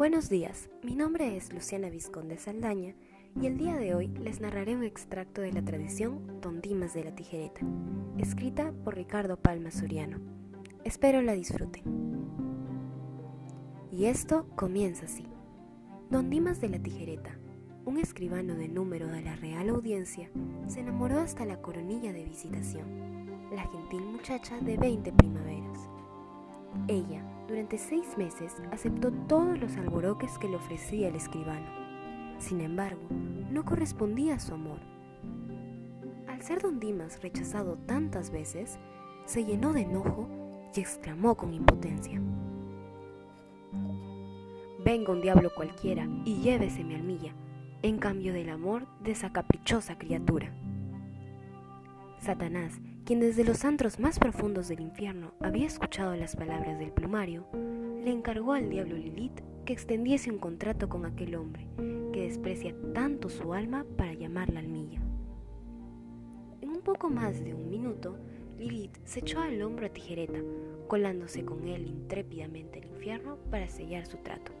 [0.00, 2.94] Buenos días, mi nombre es Luciana Vizconde Saldaña
[3.38, 7.04] y el día de hoy les narraré un extracto de la tradición Don Dimas de
[7.04, 7.60] la Tijereta,
[8.16, 10.16] escrita por Ricardo Palma Soriano.
[10.84, 11.82] Espero la disfruten.
[13.90, 15.26] Y esto comienza así.
[16.08, 17.36] Don Dimas de la Tijereta,
[17.84, 20.30] un escribano de número de la Real Audiencia,
[20.66, 22.86] se enamoró hasta la coronilla de visitación,
[23.54, 25.90] la gentil muchacha de 20 primaveras.
[26.88, 31.66] Ella, durante seis meses, aceptó todos los alboroques que le ofrecía el escribano.
[32.38, 33.02] Sin embargo,
[33.50, 34.78] no correspondía a su amor.
[36.28, 38.78] Al ser don Dimas rechazado tantas veces,
[39.24, 40.28] se llenó de enojo
[40.74, 42.22] y exclamó con impotencia.
[44.84, 47.34] Venga un diablo cualquiera y llévese mi almilla,
[47.82, 50.52] en cambio del amor de esa caprichosa criatura.
[52.20, 57.46] Satanás, quien desde los antros más profundos del infierno había escuchado las palabras del plumario,
[58.04, 61.66] le encargó al diablo Lilith que extendiese un contrato con aquel hombre,
[62.12, 65.00] que desprecia tanto su alma para llamarla almilla.
[66.60, 68.18] En un poco más de un minuto,
[68.58, 70.40] Lilith se echó al hombro a Tijereta,
[70.88, 74.52] colándose con él intrépidamente al infierno para sellar su trato.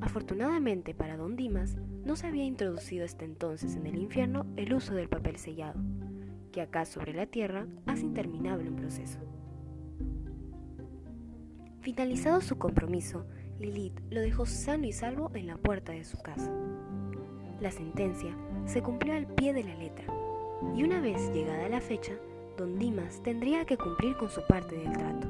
[0.00, 1.76] Afortunadamente para don Dimas,
[2.10, 5.80] no se había introducido hasta entonces en el infierno el uso del papel sellado,
[6.50, 9.20] que acá sobre la tierra hace interminable un proceso.
[11.82, 13.26] Finalizado su compromiso,
[13.60, 16.52] Lilith lo dejó sano y salvo en la puerta de su casa.
[17.60, 20.06] La sentencia se cumplió al pie de la letra,
[20.74, 22.14] y una vez llegada la fecha,
[22.56, 25.28] don Dimas tendría que cumplir con su parte del trato.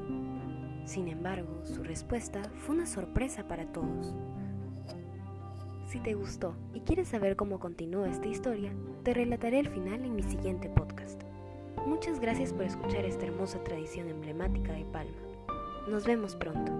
[0.86, 4.14] Sin embargo, su respuesta fue una sorpresa para todos.
[5.90, 10.14] Si te gustó y quieres saber cómo continúa esta historia, te relataré el final en
[10.14, 11.20] mi siguiente podcast.
[11.84, 15.18] Muchas gracias por escuchar esta hermosa tradición emblemática de Palma.
[15.88, 16.70] Nos vemos pronto.